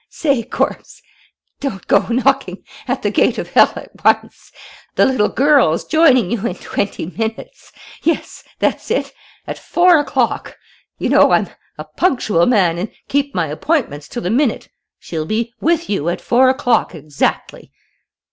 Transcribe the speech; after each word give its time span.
I 0.01 0.09
say! 0.09 0.41
Corpse! 0.41 1.03
Don't 1.59 1.85
go 1.85 2.07
knocking 2.07 2.63
at 2.87 3.03
the 3.03 3.11
gate 3.11 3.37
of 3.37 3.51
hell 3.51 3.71
at 3.75 4.03
once!... 4.03 4.51
The 4.95 5.05
little 5.05 5.29
girl's 5.29 5.85
joining 5.85 6.31
you 6.31 6.43
in 6.47 6.55
twenty 6.55 7.05
minutes.... 7.05 7.71
Yes, 8.01 8.43
that's 8.57 8.89
it, 8.89 9.13
at 9.45 9.59
four 9.59 9.99
o'clock.... 9.99 10.57
You 10.97 11.09
know 11.09 11.33
I'm 11.33 11.49
a 11.77 11.83
punctual 11.83 12.47
man 12.47 12.79
and 12.79 12.89
keep 13.09 13.35
my 13.35 13.45
appointments 13.45 14.07
to 14.07 14.21
the 14.21 14.31
minute.... 14.31 14.69
She'll 14.97 15.27
be 15.27 15.53
with 15.61 15.87
you 15.87 16.09
at 16.09 16.19
four 16.19 16.49
o'clock 16.49 16.95
exactly. 16.95 17.71